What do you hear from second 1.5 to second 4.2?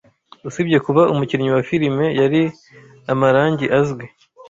wa filime, yari amarangi azwi.